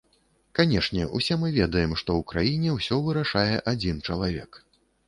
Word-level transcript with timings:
Канешне, 0.59 1.03
усе 1.19 1.37
мы 1.43 1.51
ведаем, 1.59 1.93
што 2.03 2.09
ў 2.23 2.31
краіне 2.35 2.69
ўсё 2.81 3.01
вырашае 3.11 3.55
адзін 3.75 4.07
чалавек. 4.09 4.51